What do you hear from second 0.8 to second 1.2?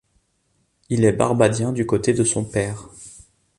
Il est